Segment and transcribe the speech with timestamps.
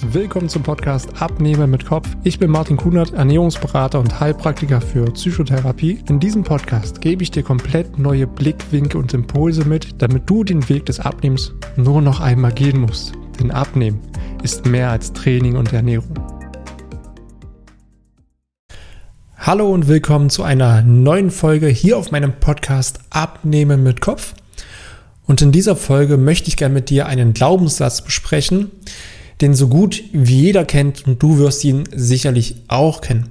[0.00, 2.08] Willkommen zum Podcast Abnehmen mit Kopf.
[2.22, 5.98] Ich bin Martin Kunert, Ernährungsberater und Heilpraktiker für Psychotherapie.
[6.08, 10.68] In diesem Podcast gebe ich dir komplett neue Blickwinkel und Impulse mit, damit du den
[10.68, 13.12] Weg des Abnehmens nur noch einmal gehen musst.
[13.40, 14.00] Denn Abnehmen
[14.44, 16.14] ist mehr als Training und Ernährung.
[19.36, 24.34] Hallo und willkommen zu einer neuen Folge hier auf meinem Podcast Abnehmen mit Kopf.
[25.26, 28.70] Und in dieser Folge möchte ich gerne mit dir einen Glaubenssatz besprechen,
[29.40, 33.28] den so gut wie jeder kennt und du wirst ihn sicherlich auch kennen.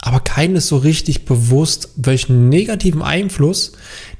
[0.00, 3.72] Aber keinem ist so richtig bewusst, welchen negativen Einfluss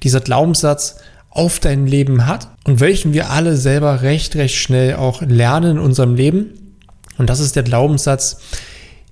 [0.02, 0.96] dieser Glaubenssatz
[1.30, 5.78] auf dein Leben hat und welchen wir alle selber recht, recht schnell auch lernen in
[5.78, 6.74] unserem Leben.
[7.18, 8.40] Und das ist der Glaubenssatz,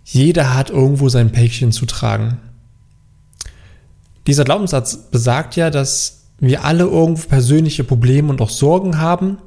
[0.04, 2.38] jeder hat irgendwo sein Päckchen zu tragen.
[4.26, 9.38] Dieser Glaubenssatz besagt ja, dass wir alle irgendwo persönliche Probleme und auch Sorgen haben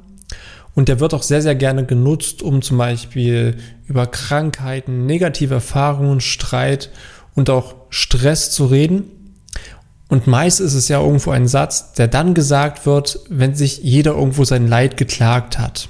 [0.77, 6.21] und der wird auch sehr, sehr gerne genutzt, um zum Beispiel über Krankheiten, negative Erfahrungen,
[6.21, 6.91] Streit
[7.33, 9.05] und auch Stress zu reden.
[10.07, 14.11] Und meist ist es ja irgendwo ein Satz, der dann gesagt wird, wenn sich jeder
[14.11, 15.89] irgendwo sein Leid geklagt hat.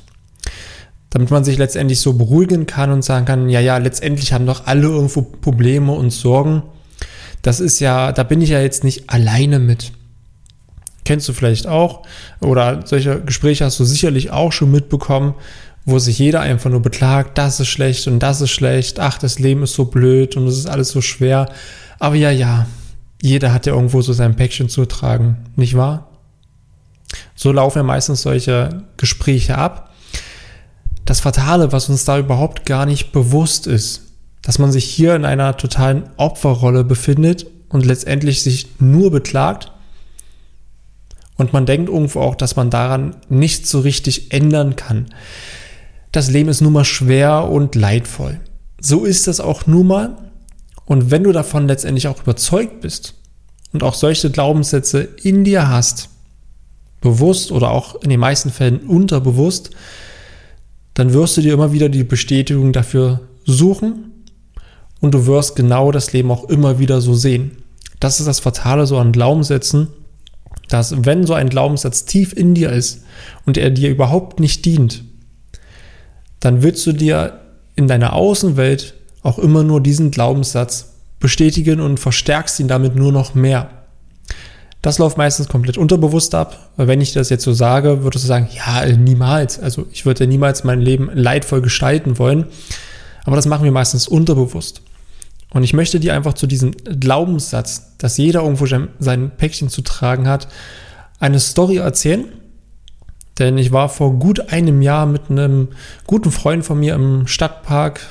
[1.10, 4.68] Damit man sich letztendlich so beruhigen kann und sagen kann, ja, ja, letztendlich haben doch
[4.68, 6.64] alle irgendwo Probleme und Sorgen.
[7.42, 9.92] Das ist ja, da bin ich ja jetzt nicht alleine mit.
[11.08, 12.02] Kennst du vielleicht auch.
[12.42, 15.36] Oder solche Gespräche hast du sicherlich auch schon mitbekommen,
[15.86, 19.40] wo sich jeder einfach nur beklagt, das ist schlecht und das ist schlecht, ach, das
[19.40, 21.48] Leben ist so blöd und es ist alles so schwer.
[21.98, 22.68] Aber ja, ja,
[23.22, 26.10] jeder hat ja irgendwo so sein Päckchen zu tragen, nicht wahr?
[27.36, 29.94] So laufen ja meistens solche Gespräche ab.
[31.06, 35.24] Das Fatale, was uns da überhaupt gar nicht bewusst ist, dass man sich hier in
[35.24, 39.72] einer totalen Opferrolle befindet und letztendlich sich nur beklagt
[41.38, 45.08] und man denkt irgendwo auch, dass man daran nicht so richtig ändern kann.
[46.12, 48.40] Das Leben ist nun mal schwer und leidvoll.
[48.80, 50.18] So ist das auch nun mal.
[50.86, 53.14] Und wenn du davon letztendlich auch überzeugt bist
[53.74, 56.10] und auch solche Glaubenssätze in dir hast,
[57.02, 59.72] bewusst oder auch in den meisten Fällen unterbewusst,
[60.94, 64.26] dann wirst du dir immer wieder die Bestätigung dafür suchen
[65.00, 67.58] und du wirst genau das Leben auch immer wieder so sehen.
[68.00, 69.90] Das ist das Fatale so an Glaubenssätzen,
[70.70, 73.04] dass wenn so ein Glaubenssatz tief in dir ist
[73.46, 75.04] und er dir überhaupt nicht dient,
[76.40, 77.40] dann willst du dir
[77.76, 83.34] in deiner Außenwelt auch immer nur diesen Glaubenssatz bestätigen und verstärkst ihn damit nur noch
[83.34, 83.70] mehr.
[84.82, 88.28] Das läuft meistens komplett unterbewusst ab, weil wenn ich das jetzt so sage, würdest du
[88.28, 89.60] sagen, ja, niemals.
[89.60, 92.46] Also ich würde niemals mein Leben leidvoll gestalten wollen.
[93.26, 94.82] Aber das machen wir meistens unterbewusst.
[95.52, 98.66] Und ich möchte dir einfach zu diesem Glaubenssatz, dass jeder irgendwo
[99.00, 100.48] sein Päckchen zu tragen hat,
[101.20, 102.26] eine Story erzählen.
[103.40, 105.70] Denn ich war vor gut einem Jahr mit einem
[106.06, 108.02] guten Freund von mir im Stadtpark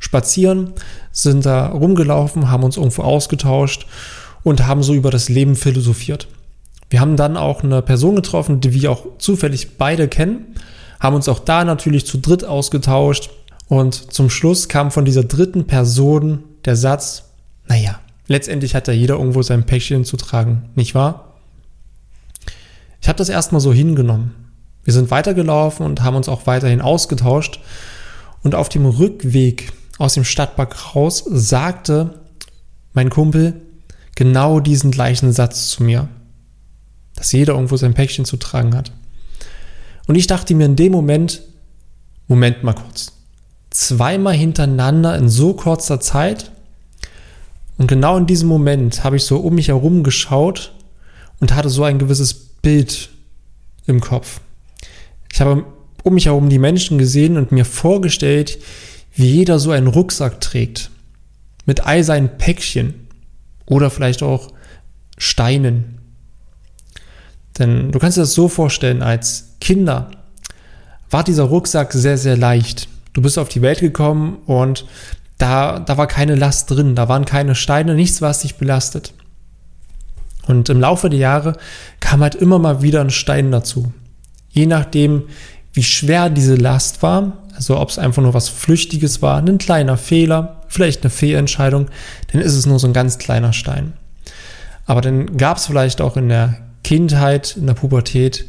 [0.00, 0.72] spazieren,
[1.12, 3.86] sind da rumgelaufen, haben uns irgendwo ausgetauscht
[4.42, 6.26] und haben so über das Leben philosophiert.
[6.90, 10.56] Wir haben dann auch eine Person getroffen, die wir auch zufällig beide kennen,
[10.98, 13.30] haben uns auch da natürlich zu dritt ausgetauscht
[13.68, 17.24] und zum Schluss kam von dieser dritten Person der Satz,
[17.66, 21.38] naja, letztendlich hat ja jeder irgendwo sein Päckchen zu tragen, nicht wahr?
[23.00, 24.34] Ich habe das erstmal so hingenommen.
[24.84, 27.60] Wir sind weitergelaufen und haben uns auch weiterhin ausgetauscht.
[28.42, 32.20] Und auf dem Rückweg aus dem Stadtpark raus sagte
[32.92, 33.60] mein Kumpel
[34.14, 36.08] genau diesen gleichen Satz zu mir.
[37.16, 38.92] Dass jeder irgendwo sein Päckchen zu tragen hat.
[40.06, 41.42] Und ich dachte mir in dem Moment,
[42.28, 43.12] Moment mal kurz.
[43.70, 46.51] Zweimal hintereinander in so kurzer Zeit
[47.78, 50.72] und genau in diesem Moment habe ich so um mich herum geschaut
[51.40, 53.10] und hatte so ein gewisses Bild
[53.86, 54.40] im Kopf.
[55.32, 55.64] Ich habe
[56.02, 58.58] um mich herum die Menschen gesehen und mir vorgestellt,
[59.14, 60.90] wie jeder so einen Rucksack trägt.
[61.64, 63.08] Mit all seinen Päckchen
[63.66, 64.48] oder vielleicht auch
[65.16, 65.98] Steinen.
[67.58, 70.10] Denn du kannst dir das so vorstellen, als Kinder
[71.10, 72.88] war dieser Rucksack sehr, sehr leicht.
[73.12, 74.86] Du bist auf die Welt gekommen und
[75.42, 79.12] da, da war keine Last drin, da waren keine Steine, nichts, was dich belastet.
[80.46, 81.56] Und im Laufe der Jahre
[81.98, 83.92] kam halt immer mal wieder ein Stein dazu.
[84.50, 85.24] Je nachdem,
[85.72, 89.96] wie schwer diese Last war, also ob es einfach nur was Flüchtiges war, ein kleiner
[89.96, 91.88] Fehler, vielleicht eine Fehlentscheidung,
[92.30, 93.94] dann ist es nur so ein ganz kleiner Stein.
[94.86, 98.46] Aber dann gab es vielleicht auch in der Kindheit, in der Pubertät,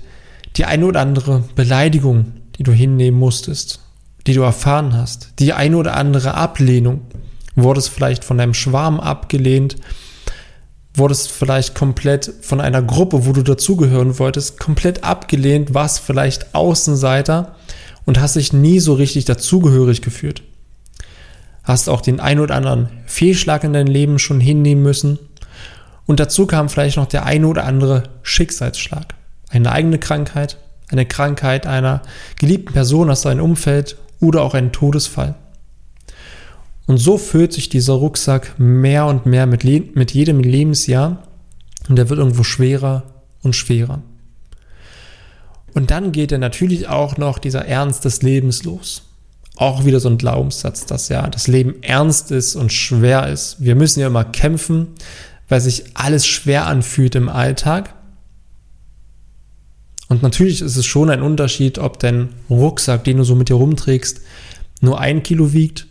[0.57, 3.82] die eine oder andere Beleidigung, die du hinnehmen musstest
[4.28, 7.02] die du erfahren hast, die eine oder andere Ablehnung,
[7.56, 9.75] wurdest vielleicht von deinem Schwarm abgelehnt,
[10.96, 17.56] wurdest vielleicht komplett von einer Gruppe, wo du dazugehören wolltest, komplett abgelehnt, warst vielleicht Außenseiter
[18.06, 20.44] und hast dich nie so richtig dazugehörig gefühlt.
[21.64, 25.18] Hast auch den ein oder anderen Fehlschlag in deinem Leben schon hinnehmen müssen.
[26.06, 29.16] Und dazu kam vielleicht noch der ein oder andere Schicksalsschlag.
[29.50, 30.58] Eine eigene Krankheit,
[30.90, 32.02] eine Krankheit einer
[32.38, 35.36] geliebten Person aus deinem Umfeld oder auch ein Todesfall.
[36.86, 39.64] Und so füllt sich dieser Rucksack mehr und mehr mit,
[39.96, 41.24] mit jedem Lebensjahr
[41.88, 43.04] und er wird irgendwo schwerer
[43.42, 44.02] und schwerer.
[45.74, 49.04] Und dann geht er natürlich auch noch dieser Ernst des Lebens los.
[49.56, 53.58] Auch wieder so ein Glaubenssatz, dass ja das Leben ernst ist und schwer ist.
[53.60, 54.88] Wir müssen ja immer kämpfen,
[55.48, 57.94] weil sich alles schwer anfühlt im Alltag.
[60.13, 63.56] Und natürlich ist es schon ein Unterschied, ob dein Rucksack, den du so mit dir
[63.56, 64.21] rumträgst,
[64.80, 65.88] nur ein Kilo wiegt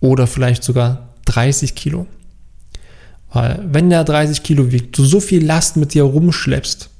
[0.00, 2.08] oder vielleicht sogar 30 Kilo.
[3.32, 6.90] Weil wenn der 30 Kilo wiegt, du so viel Last mit dir rumschleppst,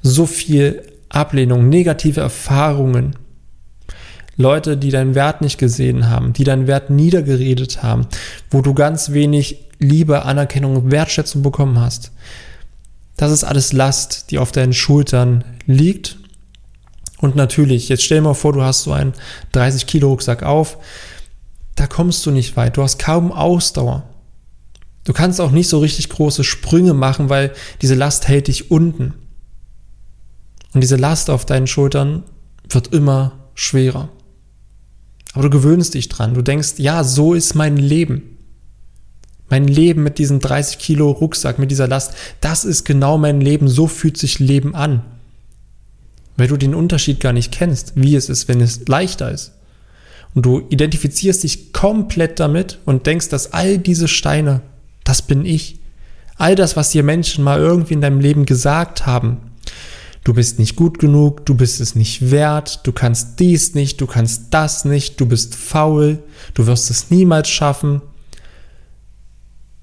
[0.00, 3.16] so viel Ablehnung, negative Erfahrungen,
[4.38, 8.06] Leute, die deinen Wert nicht gesehen haben, die deinen Wert niedergeredet haben,
[8.50, 12.10] wo du ganz wenig Liebe, Anerkennung, Wertschätzung bekommen hast.
[13.22, 16.18] Das ist alles Last, die auf deinen Schultern liegt.
[17.18, 19.12] Und natürlich, jetzt stell dir mal vor, du hast so einen
[19.52, 20.76] 30 Kilo Rucksack auf.
[21.76, 22.76] Da kommst du nicht weit.
[22.76, 24.02] Du hast kaum Ausdauer.
[25.04, 29.14] Du kannst auch nicht so richtig große Sprünge machen, weil diese Last hält dich unten.
[30.74, 32.24] Und diese Last auf deinen Schultern
[32.68, 34.08] wird immer schwerer.
[35.32, 36.34] Aber du gewöhnst dich dran.
[36.34, 38.31] Du denkst, ja, so ist mein Leben.
[39.52, 43.68] Mein Leben mit diesem 30 Kilo Rucksack, mit dieser Last, das ist genau mein Leben.
[43.68, 45.02] So fühlt sich Leben an.
[46.38, 49.52] Weil du den Unterschied gar nicht kennst, wie es ist, wenn es leichter ist.
[50.34, 54.62] Und du identifizierst dich komplett damit und denkst, dass all diese Steine,
[55.04, 55.78] das bin ich.
[56.36, 59.36] All das, was dir Menschen mal irgendwie in deinem Leben gesagt haben,
[60.24, 64.06] du bist nicht gut genug, du bist es nicht wert, du kannst dies nicht, du
[64.06, 66.22] kannst das nicht, du bist faul,
[66.54, 68.00] du wirst es niemals schaffen.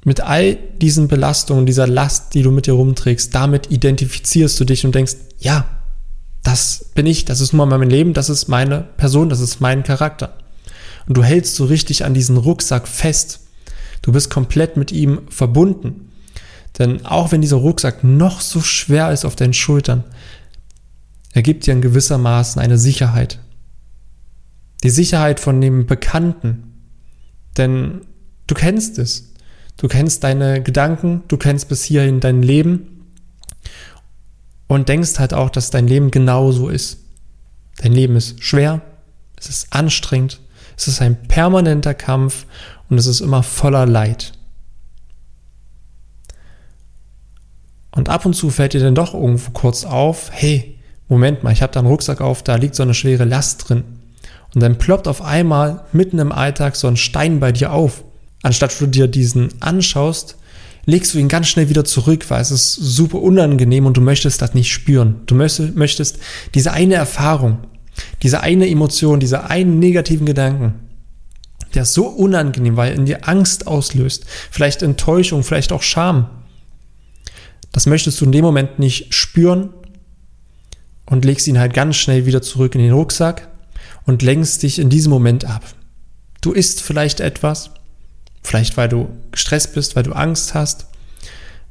[0.06, 4.86] Mit all diesen Belastungen, dieser Last, die du mit dir rumträgst, damit identifizierst du dich
[4.86, 5.66] und denkst, ja,
[6.44, 9.84] das bin ich, das ist nur mein Leben, das ist meine Person, das ist mein
[9.84, 10.38] Charakter.
[11.08, 13.42] Und du hältst so richtig an diesen Rucksack fest.
[14.02, 16.12] Du bist komplett mit ihm verbunden.
[16.78, 20.04] Denn auch wenn dieser Rucksack noch so schwer ist auf deinen Schultern,
[21.34, 23.40] er gibt dir in gewissermaßen eine Sicherheit.
[24.84, 26.74] Die Sicherheit von dem Bekannten.
[27.58, 28.02] Denn
[28.48, 29.29] du kennst es.
[29.80, 33.08] Du kennst deine Gedanken, du kennst bis hierhin dein Leben
[34.68, 37.00] und denkst halt auch, dass dein Leben genauso ist.
[37.78, 38.82] Dein Leben ist schwer,
[39.38, 40.42] es ist anstrengend,
[40.76, 42.46] es ist ein permanenter Kampf
[42.90, 44.34] und es ist immer voller Leid.
[47.92, 50.78] Und ab und zu fällt dir dann doch irgendwo kurz auf, hey,
[51.08, 53.86] Moment mal, ich habe da einen Rucksack auf, da liegt so eine schwere Last drin.
[54.54, 58.04] Und dann ploppt auf einmal mitten im Alltag so ein Stein bei dir auf.
[58.42, 60.38] Anstatt du dir diesen anschaust,
[60.86, 64.42] legst du ihn ganz schnell wieder zurück, weil es ist super unangenehm und du möchtest
[64.42, 65.22] das nicht spüren.
[65.26, 66.20] Du möchtest
[66.54, 67.60] diese eine Erfahrung,
[68.24, 70.76] diese eine Emotion, diese einen negativen Gedanken,
[71.74, 76.30] der ist so unangenehm, weil er in dir Angst auslöst, vielleicht Enttäuschung, vielleicht auch Scham.
[77.72, 79.70] Das möchtest du in dem Moment nicht spüren
[81.06, 83.50] und legst ihn halt ganz schnell wieder zurück in den Rucksack
[84.06, 85.64] und lenkst dich in diesem Moment ab.
[86.42, 87.70] Du isst vielleicht etwas,
[88.50, 90.88] vielleicht weil du gestresst bist, weil du Angst hast,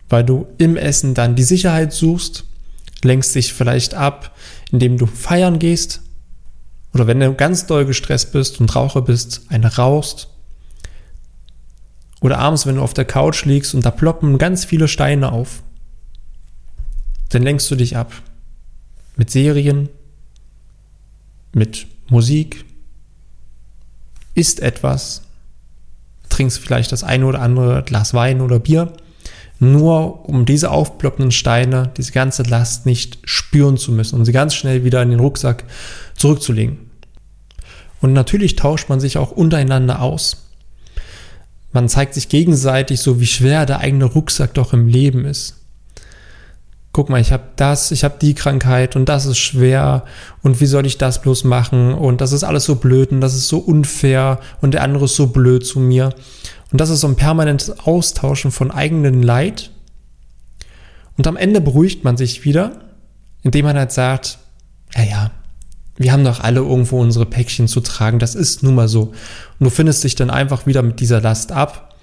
[0.08, 2.44] weil du im Essen dann die Sicherheit suchst,
[3.02, 4.36] lenkst dich vielleicht ab,
[4.70, 6.02] indem du feiern gehst.
[6.94, 10.28] Oder wenn du ganz doll gestresst bist und Raucher bist, eine rauchst.
[12.20, 15.64] Oder abends, wenn du auf der Couch liegst und da ploppen ganz viele Steine auf,
[17.30, 18.12] dann lenkst du dich ab
[19.16, 19.88] mit Serien,
[21.52, 22.64] mit Musik,
[24.34, 25.27] isst etwas,
[26.38, 28.92] trinkst vielleicht das eine oder andere Glas Wein oder Bier,
[29.58, 34.54] nur um diese aufploppenden Steine, diese ganze Last nicht spüren zu müssen und sie ganz
[34.54, 35.64] schnell wieder in den Rucksack
[36.16, 36.78] zurückzulegen.
[38.00, 40.44] Und natürlich tauscht man sich auch untereinander aus.
[41.72, 45.57] Man zeigt sich gegenseitig so, wie schwer der eigene Rucksack doch im Leben ist
[46.98, 50.02] guck mal, ich habe das, ich habe die Krankheit und das ist schwer
[50.42, 53.36] und wie soll ich das bloß machen und das ist alles so blöd und das
[53.36, 56.12] ist so unfair und der andere ist so blöd zu mir.
[56.72, 59.70] Und das ist so ein permanentes Austauschen von eigenen Leid.
[61.16, 62.80] Und am Ende beruhigt man sich wieder,
[63.44, 64.38] indem man halt sagt,
[64.96, 65.30] ja, ja,
[65.98, 69.12] wir haben doch alle irgendwo unsere Päckchen zu tragen, das ist nun mal so.
[69.60, 71.94] Und du findest dich dann einfach wieder mit dieser Last ab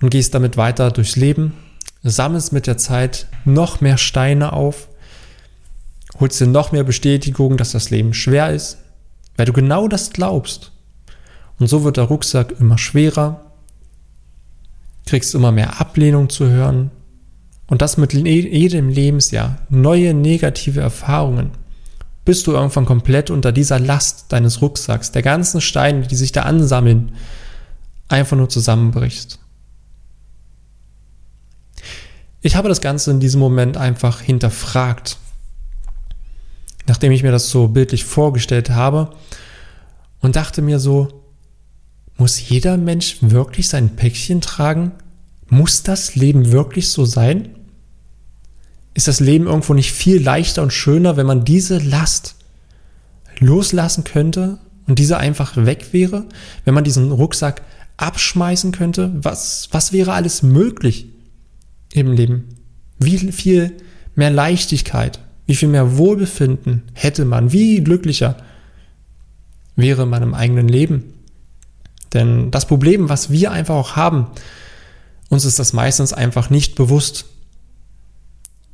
[0.00, 1.54] und gehst damit weiter durchs Leben
[2.02, 4.88] sammelst mit der Zeit noch mehr Steine auf,
[6.18, 8.78] holst dir noch mehr Bestätigung, dass das Leben schwer ist,
[9.36, 10.72] weil du genau das glaubst.
[11.58, 13.52] Und so wird der Rucksack immer schwerer,
[15.06, 16.90] kriegst immer mehr Ablehnung zu hören
[17.66, 21.50] und das mit jedem Lebensjahr, neue negative Erfahrungen,
[22.24, 26.42] bis du irgendwann komplett unter dieser Last deines Rucksacks, der ganzen Steine, die sich da
[26.42, 27.12] ansammeln,
[28.08, 29.38] einfach nur zusammenbrichst.
[32.42, 35.18] Ich habe das Ganze in diesem Moment einfach hinterfragt,
[36.86, 39.10] nachdem ich mir das so bildlich vorgestellt habe
[40.20, 41.08] und dachte mir so,
[42.16, 44.92] muss jeder Mensch wirklich sein Päckchen tragen?
[45.48, 47.50] Muss das Leben wirklich so sein?
[48.94, 52.36] Ist das Leben irgendwo nicht viel leichter und schöner, wenn man diese Last
[53.38, 56.24] loslassen könnte und diese einfach weg wäre?
[56.64, 57.62] Wenn man diesen Rucksack
[57.98, 59.12] abschmeißen könnte?
[59.14, 61.09] Was, was wäre alles möglich
[61.92, 62.48] im Leben?
[62.98, 63.76] Wie viel
[64.14, 67.52] mehr Leichtigkeit, wie viel mehr Wohlbefinden hätte man?
[67.52, 68.36] Wie glücklicher
[69.76, 71.14] wäre man im eigenen Leben?
[72.12, 74.26] Denn das Problem, was wir einfach auch haben,
[75.28, 77.26] uns ist das meistens einfach nicht bewusst.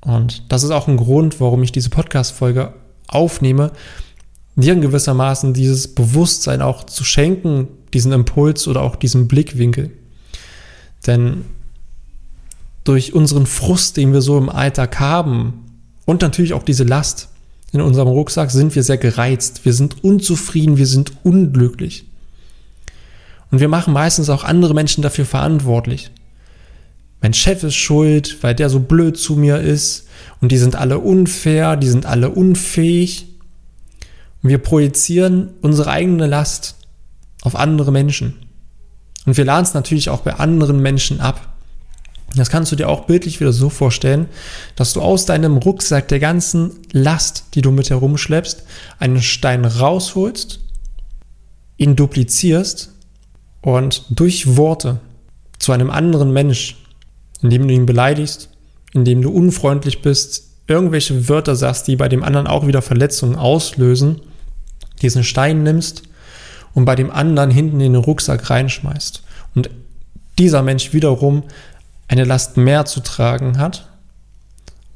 [0.01, 2.75] Und das ist auch ein Grund, warum ich diese Podcast-Folge
[3.09, 3.73] aufnehme,
[4.57, 9.93] dir in gewissermaßen dieses Bewusstsein auch zu schenken, diesen Impuls oder auch diesen Blickwinkel.
[11.07, 11.45] Denn
[12.89, 15.65] durch unseren Frust, den wir so im Alltag haben
[16.05, 17.29] und natürlich auch diese Last
[17.73, 22.07] in unserem Rucksack, sind wir sehr gereizt, wir sind unzufrieden, wir sind unglücklich.
[23.51, 26.11] Und wir machen meistens auch andere Menschen dafür verantwortlich.
[27.21, 30.07] Mein Chef ist schuld, weil der so blöd zu mir ist
[30.41, 33.27] und die sind alle unfair, die sind alle unfähig.
[34.43, 36.77] Und wir projizieren unsere eigene Last
[37.43, 38.35] auf andere Menschen.
[39.25, 41.56] Und wir laden es natürlich auch bei anderen Menschen ab.
[42.35, 44.29] Das kannst du dir auch bildlich wieder so vorstellen,
[44.75, 48.65] dass du aus deinem Rucksack der ganzen Last, die du mit herumschleppst,
[48.99, 50.61] einen Stein rausholst,
[51.79, 52.93] ihn duplizierst
[53.63, 55.01] und durch Worte
[55.59, 56.77] zu einem anderen Mensch,
[57.43, 58.51] indem du ihn beleidigst,
[58.93, 64.21] indem du unfreundlich bist, irgendwelche Wörter sagst, die bei dem anderen auch wieder Verletzungen auslösen,
[65.03, 66.03] diesen Stein nimmst
[66.75, 69.23] und bei dem anderen hinten in den Rucksack reinschmeißt.
[69.55, 69.71] Und
[70.39, 71.45] dieser Mensch wiederum
[72.09, 73.89] eine Last mehr zu tragen hat,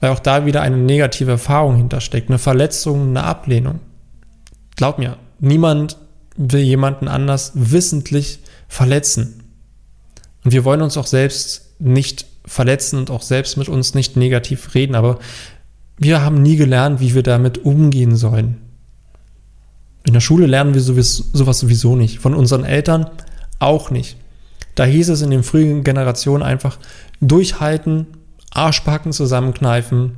[0.00, 3.80] weil auch da wieder eine negative Erfahrung hintersteckt, eine Verletzung, eine Ablehnung.
[4.76, 5.96] Glaub mir, niemand
[6.36, 9.42] will jemanden anders wissentlich verletzen.
[10.44, 14.74] Und wir wollen uns auch selbst nicht verletzen und auch selbst mit uns nicht negativ
[14.74, 15.18] reden, aber
[15.98, 18.56] wir haben nie gelernt, wie wir damit umgehen sollen.
[20.04, 22.20] In der Schule lernen wir sowas sowieso nicht.
[22.20, 23.10] Von unseren Eltern
[23.58, 24.16] auch nicht.
[24.80, 26.78] Da hieß es in den frühen Generationen einfach
[27.20, 28.06] durchhalten,
[28.50, 30.12] Arschbacken zusammenkneifen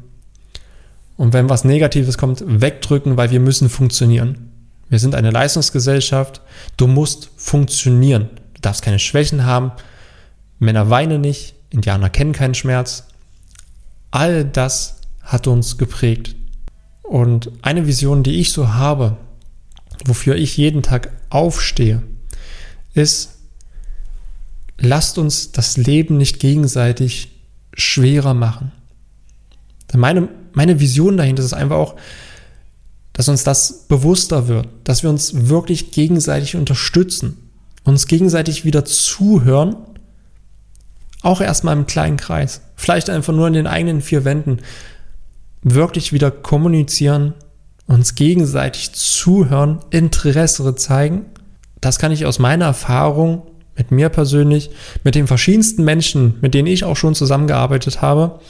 [1.17, 4.53] und wenn was Negatives kommt, wegdrücken, weil wir müssen funktionieren.
[4.89, 6.43] Wir sind eine Leistungsgesellschaft.
[6.77, 9.73] Du musst funktionieren darfst keine Schwächen haben,
[10.61, 13.09] Männer weinen nicht, Indianer kennen keinen Schmerz.
[14.13, 16.37] All das hat uns geprägt.
[17.03, 19.17] Und eine Vision, die ich so habe,
[20.05, 22.05] wofür ich jeden Tag aufstehe,
[22.95, 23.42] ist,
[24.83, 27.31] lasst uns das Leben nicht gegenseitig
[27.73, 28.73] schwerer machen.
[29.95, 31.97] Meine, meine Vision dahinter ist einfach auch,
[33.13, 37.37] dass uns das bewusster wird, dass wir uns wirklich gegenseitig unterstützen,
[37.85, 39.77] uns gegenseitig wieder zuhören,
[41.21, 44.59] auch erstmal im kleinen Kreis, vielleicht einfach nur in den eigenen vier Wänden,
[45.63, 47.35] wirklich wieder kommunizieren,
[47.87, 51.27] uns gegenseitig zuhören, Interesse zeigen.
[51.81, 53.43] Das kann ich aus meiner Erfahrung
[53.77, 54.71] mit mir persönlich,
[55.05, 58.41] mit den verschiedensten Menschen, mit denen ich auch schon zusammengearbeitet habe.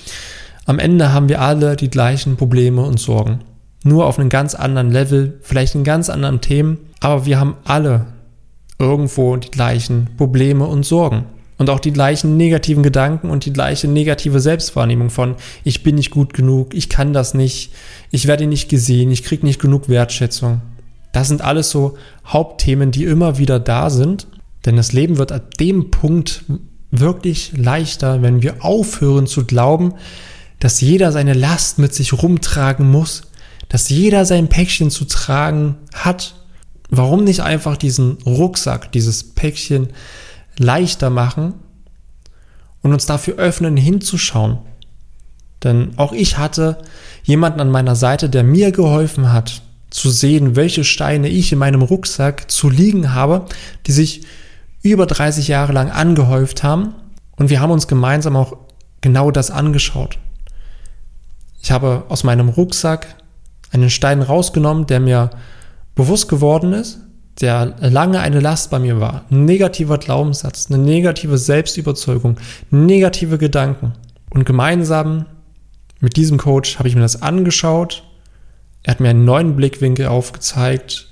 [0.64, 3.40] Am Ende haben wir alle die gleichen Probleme und Sorgen.
[3.84, 8.06] Nur auf einem ganz anderen Level, vielleicht in ganz anderen Themen, aber wir haben alle
[8.78, 11.24] irgendwo die gleichen Probleme und Sorgen.
[11.58, 16.10] Und auch die gleichen negativen Gedanken und die gleiche negative Selbstwahrnehmung von, ich bin nicht
[16.10, 17.72] gut genug, ich kann das nicht,
[18.10, 20.60] ich werde nicht gesehen, ich kriege nicht genug Wertschätzung.
[21.12, 24.26] Das sind alles so Hauptthemen, die immer wieder da sind.
[24.64, 26.44] Denn das Leben wird an dem Punkt
[26.90, 29.94] wirklich leichter, wenn wir aufhören zu glauben,
[30.60, 33.22] dass jeder seine Last mit sich rumtragen muss,
[33.68, 36.34] dass jeder sein Päckchen zu tragen hat
[36.94, 39.88] Warum nicht einfach diesen Rucksack, dieses Päckchen
[40.58, 41.54] leichter machen
[42.82, 44.58] und uns dafür öffnen, hinzuschauen?
[45.64, 46.76] Denn auch ich hatte
[47.24, 51.80] jemanden an meiner Seite, der mir geholfen hat, zu sehen, welche Steine ich in meinem
[51.80, 53.46] Rucksack zu liegen habe,
[53.86, 54.26] die sich
[54.82, 56.94] über 30 Jahre lang angehäuft haben.
[57.36, 58.56] Und wir haben uns gemeinsam auch
[59.00, 60.18] genau das angeschaut.
[61.62, 63.14] Ich habe aus meinem Rucksack
[63.70, 65.30] einen Stein rausgenommen, der mir
[65.94, 67.00] bewusst geworden ist,
[67.40, 72.36] der lange eine Last bei mir war, ein negativer Glaubenssatz, eine negative Selbstüberzeugung,
[72.70, 73.92] negative Gedanken.
[74.30, 75.26] Und gemeinsam
[76.00, 78.04] mit diesem Coach habe ich mir das angeschaut.
[78.82, 81.08] Er hat mir einen neuen Blickwinkel aufgezeigt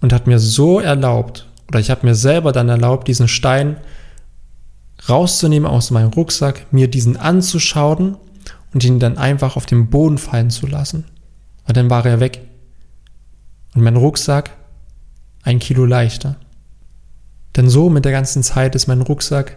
[0.00, 3.76] und hat mir so erlaubt, oder ich habe mir selber dann erlaubt, diesen Stein
[5.08, 8.16] rauszunehmen aus meinem Rucksack, mir diesen anzuschauen
[8.72, 11.04] und ihn dann einfach auf den Boden fallen zu lassen.
[11.66, 12.40] Und dann war er weg.
[13.74, 14.50] Und mein Rucksack
[15.42, 16.36] ein Kilo leichter.
[17.56, 19.56] Denn so mit der ganzen Zeit ist mein Rucksack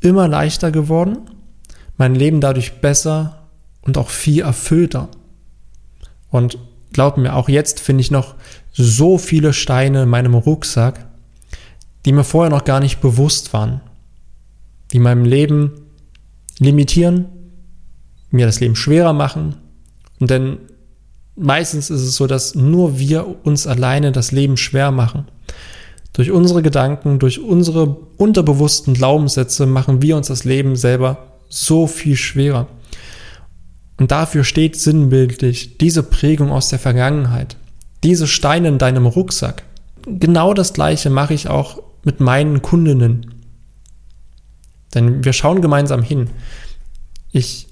[0.00, 1.30] immer leichter geworden,
[1.96, 3.46] mein Leben dadurch besser
[3.82, 5.08] und auch viel erfüllter.
[6.30, 6.58] Und
[6.92, 8.34] glaub mir, auch jetzt finde ich noch
[8.72, 11.05] so viele Steine in meinem Rucksack,
[12.06, 13.80] die mir vorher noch gar nicht bewusst waren,
[14.92, 15.72] die meinem Leben
[16.58, 17.26] limitieren,
[18.30, 19.56] mir das Leben schwerer machen.
[20.20, 20.58] Und denn
[21.34, 25.26] meistens ist es so, dass nur wir uns alleine das Leben schwer machen.
[26.12, 32.16] Durch unsere Gedanken, durch unsere unterbewussten Glaubenssätze machen wir uns das Leben selber so viel
[32.16, 32.68] schwerer.
[33.98, 37.56] Und dafür steht sinnbildlich diese Prägung aus der Vergangenheit,
[38.04, 39.64] diese Steine in deinem Rucksack.
[40.06, 43.34] Genau das gleiche mache ich auch mit meinen Kundinnen.
[44.94, 46.30] Denn wir schauen gemeinsam hin.
[47.32, 47.66] Ich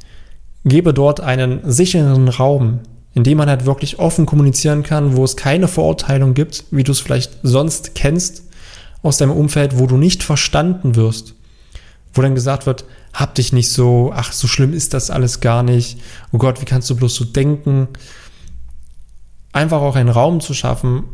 [0.64, 2.80] gebe dort einen sicheren Raum,
[3.14, 6.90] in dem man halt wirklich offen kommunizieren kann, wo es keine Verurteilung gibt, wie du
[6.90, 8.42] es vielleicht sonst kennst
[9.02, 11.34] aus deinem Umfeld, wo du nicht verstanden wirst,
[12.12, 15.62] wo dann gesagt wird, hab dich nicht so, ach, so schlimm ist das alles gar
[15.62, 16.00] nicht,
[16.32, 17.86] oh Gott, wie kannst du bloß so denken?
[19.52, 21.04] Einfach auch einen Raum zu schaffen,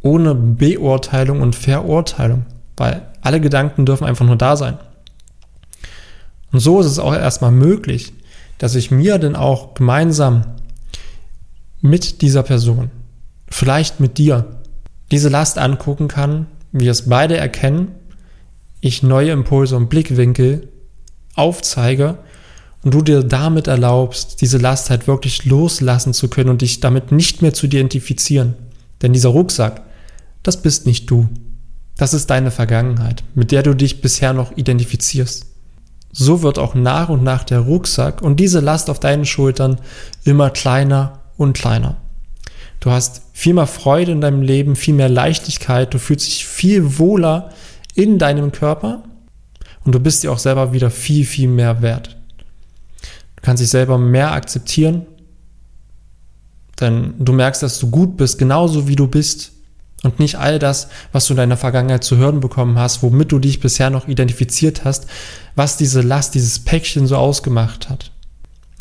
[0.00, 2.46] ohne Beurteilung und Verurteilung,
[2.82, 4.76] weil alle Gedanken dürfen einfach nur da sein.
[6.50, 8.12] Und so ist es auch erstmal möglich,
[8.58, 10.42] dass ich mir denn auch gemeinsam
[11.80, 12.90] mit dieser Person,
[13.48, 14.56] vielleicht mit dir,
[15.12, 17.94] diese Last angucken kann, wir es beide erkennen,
[18.80, 20.68] ich neue Impulse und Blickwinkel
[21.36, 22.18] aufzeige
[22.82, 27.12] und du dir damit erlaubst, diese Last halt wirklich loslassen zu können und dich damit
[27.12, 28.54] nicht mehr zu identifizieren.
[29.02, 29.82] Denn dieser Rucksack,
[30.42, 31.28] das bist nicht du.
[31.96, 35.46] Das ist deine Vergangenheit, mit der du dich bisher noch identifizierst.
[36.10, 39.80] So wird auch nach und nach der Rucksack und diese Last auf deinen Schultern
[40.24, 41.96] immer kleiner und kleiner.
[42.80, 46.98] Du hast viel mehr Freude in deinem Leben, viel mehr Leichtigkeit, du fühlst dich viel
[46.98, 47.50] wohler
[47.94, 49.04] in deinem Körper
[49.84, 52.16] und du bist dir auch selber wieder viel, viel mehr wert.
[53.36, 55.06] Du kannst dich selber mehr akzeptieren,
[56.80, 59.52] denn du merkst, dass du gut bist, genauso wie du bist
[60.02, 63.38] und nicht all das, was du in deiner Vergangenheit zu hören bekommen hast, womit du
[63.38, 65.06] dich bisher noch identifiziert hast,
[65.54, 68.10] was diese Last, dieses Päckchen so ausgemacht hat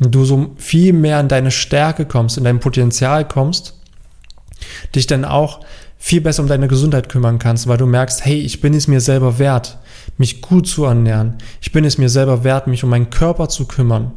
[0.01, 3.79] und du so viel mehr in deine Stärke kommst, in dein Potenzial kommst,
[4.95, 5.61] dich dann auch
[5.97, 9.01] viel besser um deine Gesundheit kümmern kannst, weil du merkst, hey, ich bin es mir
[9.01, 9.77] selber wert,
[10.17, 11.35] mich gut zu ernähren.
[11.61, 14.13] Ich bin es mir selber wert, mich um meinen Körper zu kümmern.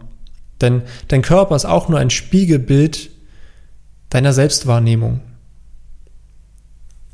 [0.63, 3.11] Denn dein Körper ist auch nur ein Spiegelbild
[4.09, 5.21] deiner Selbstwahrnehmung.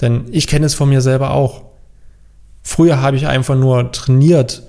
[0.00, 1.62] Denn ich kenne es von mir selber auch.
[2.62, 4.62] Früher habe ich einfach nur trainiert,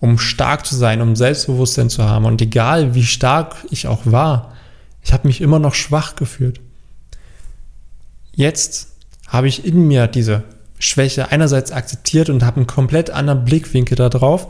[0.00, 2.24] um stark zu sein, um Selbstbewusstsein zu haben.
[2.24, 4.52] Und egal wie stark ich auch war,
[5.02, 6.60] ich habe mich immer noch schwach gefühlt.
[8.34, 8.88] Jetzt
[9.28, 10.42] habe ich in mir diese
[10.78, 14.48] Schwäche einerseits akzeptiert und habe einen komplett anderen Blickwinkel darauf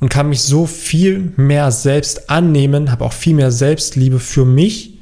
[0.00, 4.98] und kann mich so viel mehr selbst annehmen, habe auch viel mehr Selbstliebe für mich.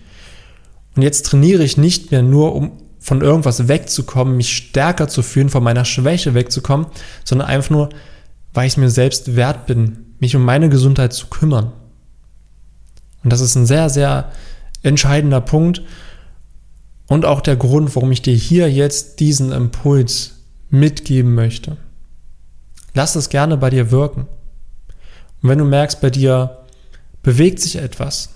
[0.96, 2.72] Und jetzt trainiere ich nicht mehr nur, um
[3.04, 6.86] von irgendwas wegzukommen, mich stärker zu fühlen, von meiner Schwäche wegzukommen,
[7.22, 7.90] sondern einfach nur,
[8.54, 11.70] weil ich mir selbst wert bin, mich um meine Gesundheit zu kümmern.
[13.22, 14.32] Und das ist ein sehr, sehr
[14.82, 15.82] entscheidender Punkt
[17.06, 20.36] und auch der Grund, warum ich dir hier jetzt diesen Impuls
[20.70, 21.76] mitgeben möchte.
[22.94, 24.22] Lass es gerne bei dir wirken.
[25.42, 26.64] Und wenn du merkst, bei dir
[27.22, 28.30] bewegt sich etwas,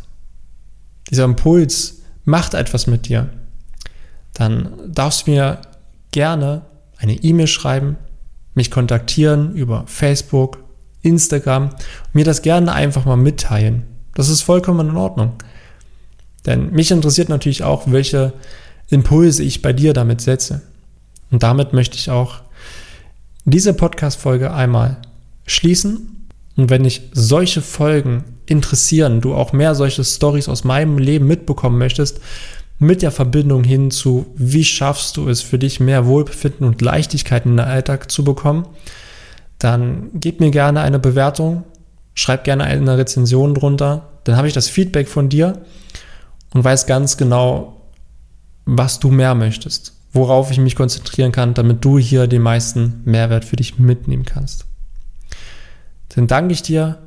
[1.08, 3.30] dieser Impuls macht etwas mit dir,
[4.38, 5.58] dann darfst du mir
[6.12, 6.62] gerne
[6.96, 7.96] eine E-Mail schreiben,
[8.54, 10.58] mich kontaktieren über Facebook,
[11.02, 11.70] Instagram
[12.12, 13.84] mir das gerne einfach mal mitteilen.
[14.14, 15.34] Das ist vollkommen in Ordnung.
[16.46, 18.32] Denn mich interessiert natürlich auch, welche
[18.88, 20.62] Impulse ich bei dir damit setze.
[21.30, 22.40] Und damit möchte ich auch
[23.44, 24.98] diese Podcast-Folge einmal
[25.46, 26.26] schließen.
[26.56, 31.78] Und wenn dich solche Folgen interessieren, du auch mehr solche Stories aus meinem Leben mitbekommen
[31.78, 32.20] möchtest,
[32.78, 37.44] mit der Verbindung hin zu, wie schaffst du es für dich mehr Wohlbefinden und Leichtigkeit
[37.44, 38.66] in den Alltag zu bekommen,
[39.58, 41.64] dann gib mir gerne eine Bewertung,
[42.14, 45.62] schreib gerne eine Rezension drunter, dann habe ich das Feedback von dir
[46.54, 47.90] und weiß ganz genau,
[48.64, 53.44] was du mehr möchtest, worauf ich mich konzentrieren kann, damit du hier den meisten Mehrwert
[53.44, 54.66] für dich mitnehmen kannst.
[56.10, 56.98] Dann danke ich dir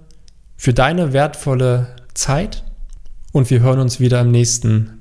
[0.58, 2.64] für deine wertvolle Zeit
[3.32, 5.01] und wir hören uns wieder im nächsten